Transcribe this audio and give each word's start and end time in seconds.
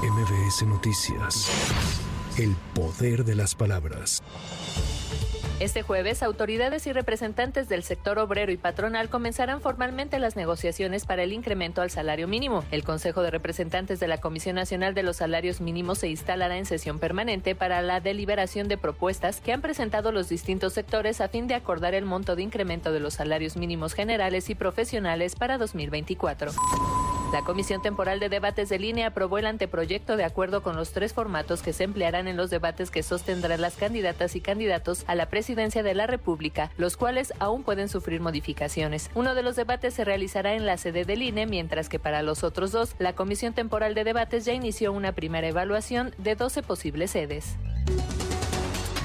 MBS 0.00 0.62
Noticias. 0.64 1.50
El 2.38 2.54
poder 2.72 3.24
de 3.24 3.34
las 3.34 3.56
palabras. 3.56 4.22
Este 5.58 5.82
jueves, 5.82 6.22
autoridades 6.22 6.86
y 6.86 6.92
representantes 6.92 7.68
del 7.68 7.82
sector 7.82 8.20
obrero 8.20 8.52
y 8.52 8.56
patronal 8.56 9.08
comenzarán 9.08 9.60
formalmente 9.60 10.20
las 10.20 10.36
negociaciones 10.36 11.04
para 11.04 11.24
el 11.24 11.32
incremento 11.32 11.82
al 11.82 11.90
salario 11.90 12.28
mínimo. 12.28 12.62
El 12.70 12.84
Consejo 12.84 13.22
de 13.22 13.32
Representantes 13.32 13.98
de 13.98 14.06
la 14.06 14.18
Comisión 14.18 14.54
Nacional 14.54 14.94
de 14.94 15.02
los 15.02 15.16
Salarios 15.16 15.60
Mínimos 15.60 15.98
se 15.98 16.08
instalará 16.08 16.56
en 16.58 16.66
sesión 16.66 17.00
permanente 17.00 17.56
para 17.56 17.82
la 17.82 17.98
deliberación 17.98 18.68
de 18.68 18.78
propuestas 18.78 19.40
que 19.40 19.52
han 19.52 19.62
presentado 19.62 20.12
los 20.12 20.28
distintos 20.28 20.74
sectores 20.74 21.20
a 21.20 21.28
fin 21.28 21.48
de 21.48 21.56
acordar 21.56 21.94
el 21.94 22.04
monto 22.04 22.36
de 22.36 22.42
incremento 22.42 22.92
de 22.92 23.00
los 23.00 23.14
salarios 23.14 23.56
mínimos 23.56 23.94
generales 23.94 24.48
y 24.48 24.54
profesionales 24.54 25.34
para 25.34 25.58
2024. 25.58 26.52
La 27.32 27.44
Comisión 27.44 27.82
Temporal 27.82 28.20
de 28.20 28.30
Debates 28.30 28.70
de 28.70 28.78
Línea 28.78 29.08
aprobó 29.08 29.36
el 29.36 29.44
anteproyecto 29.44 30.16
de 30.16 30.24
acuerdo 30.24 30.62
con 30.62 30.76
los 30.76 30.92
tres 30.92 31.12
formatos 31.12 31.60
que 31.60 31.74
se 31.74 31.84
emplearán 31.84 32.26
en 32.26 32.38
los 32.38 32.48
debates 32.48 32.90
que 32.90 33.02
sostendrán 33.02 33.60
las 33.60 33.76
candidatas 33.76 34.34
y 34.34 34.40
candidatos 34.40 35.04
a 35.06 35.14
la 35.14 35.26
presidencia 35.26 35.82
de 35.82 35.92
la 35.92 36.06
República, 36.06 36.70
los 36.78 36.96
cuales 36.96 37.34
aún 37.38 37.64
pueden 37.64 37.90
sufrir 37.90 38.22
modificaciones. 38.22 39.10
Uno 39.14 39.34
de 39.34 39.42
los 39.42 39.56
debates 39.56 39.92
se 39.92 40.06
realizará 40.06 40.54
en 40.54 40.64
la 40.64 40.78
sede 40.78 41.04
del 41.04 41.22
INE, 41.22 41.46
mientras 41.46 41.90
que 41.90 41.98
para 41.98 42.22
los 42.22 42.44
otros 42.44 42.72
dos, 42.72 42.94
la 42.98 43.12
Comisión 43.12 43.52
Temporal 43.52 43.94
de 43.94 44.04
Debates 44.04 44.46
ya 44.46 44.54
inició 44.54 44.90
una 44.92 45.12
primera 45.12 45.48
evaluación 45.48 46.14
de 46.16 46.34
12 46.34 46.62
posibles 46.62 47.10
sedes. 47.10 47.56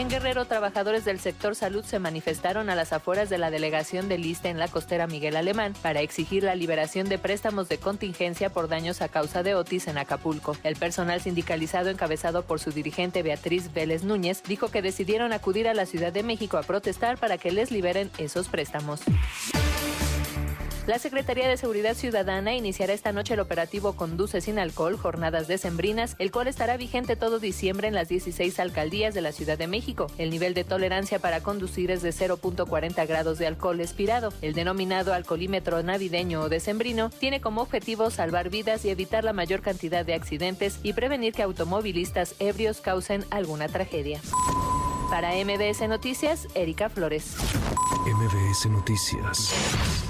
En 0.00 0.08
Guerrero, 0.08 0.46
trabajadores 0.46 1.04
del 1.04 1.20
sector 1.20 1.54
salud 1.54 1.84
se 1.84 1.98
manifestaron 1.98 2.70
a 2.70 2.74
las 2.74 2.94
afueras 2.94 3.28
de 3.28 3.36
la 3.36 3.50
delegación 3.50 4.08
de 4.08 4.16
Lista 4.16 4.48
en 4.48 4.58
la 4.58 4.66
costera 4.66 5.06
Miguel 5.06 5.36
Alemán 5.36 5.74
para 5.82 6.00
exigir 6.00 6.42
la 6.42 6.54
liberación 6.54 7.06
de 7.10 7.18
préstamos 7.18 7.68
de 7.68 7.76
contingencia 7.76 8.48
por 8.48 8.68
daños 8.68 9.02
a 9.02 9.10
causa 9.10 9.42
de 9.42 9.54
Otis 9.54 9.88
en 9.88 9.98
Acapulco. 9.98 10.56
El 10.64 10.76
personal 10.76 11.20
sindicalizado 11.20 11.90
encabezado 11.90 12.44
por 12.44 12.60
su 12.60 12.72
dirigente 12.72 13.22
Beatriz 13.22 13.74
Vélez 13.74 14.02
Núñez 14.02 14.42
dijo 14.44 14.70
que 14.70 14.80
decidieron 14.80 15.34
acudir 15.34 15.68
a 15.68 15.74
la 15.74 15.84
Ciudad 15.84 16.14
de 16.14 16.22
México 16.22 16.56
a 16.56 16.62
protestar 16.62 17.18
para 17.18 17.36
que 17.36 17.52
les 17.52 17.70
liberen 17.70 18.10
esos 18.16 18.48
préstamos. 18.48 19.02
La 20.86 20.98
Secretaría 20.98 21.46
de 21.46 21.56
Seguridad 21.56 21.94
Ciudadana 21.94 22.54
iniciará 22.54 22.92
esta 22.92 23.12
noche 23.12 23.34
el 23.34 23.40
operativo 23.40 23.92
Conduce 23.92 24.40
sin 24.40 24.58
alcohol, 24.58 24.96
jornadas 24.96 25.46
decembrinas, 25.46 26.16
el 26.18 26.32
cual 26.32 26.48
estará 26.48 26.76
vigente 26.76 27.16
todo 27.16 27.38
diciembre 27.38 27.86
en 27.86 27.94
las 27.94 28.08
16 28.08 28.58
alcaldías 28.58 29.14
de 29.14 29.20
la 29.20 29.32
Ciudad 29.32 29.58
de 29.58 29.66
México. 29.66 30.08
El 30.18 30.30
nivel 30.30 30.54
de 30.54 30.64
tolerancia 30.64 31.18
para 31.18 31.42
conducir 31.42 31.90
es 31.90 32.02
de 32.02 32.10
0.40 32.10 33.06
grados 33.06 33.38
de 33.38 33.46
alcohol 33.46 33.80
expirado. 33.80 34.32
El 34.42 34.54
denominado 34.54 35.12
alcoholímetro 35.12 35.82
navideño 35.82 36.40
o 36.40 36.48
decembrino 36.48 37.10
tiene 37.10 37.40
como 37.40 37.60
objetivo 37.60 38.10
salvar 38.10 38.48
vidas 38.48 38.84
y 38.84 38.90
evitar 38.90 39.22
la 39.22 39.32
mayor 39.32 39.60
cantidad 39.60 40.04
de 40.04 40.14
accidentes 40.14 40.80
y 40.82 40.94
prevenir 40.94 41.34
que 41.34 41.42
automovilistas 41.42 42.34
ebrios 42.38 42.80
causen 42.80 43.24
alguna 43.30 43.68
tragedia. 43.68 44.20
Para 45.10 45.32
MBS 45.32 45.88
Noticias, 45.88 46.48
Erika 46.54 46.88
Flores. 46.88 47.36
MBS 48.06 48.66
Noticias. 48.66 50.09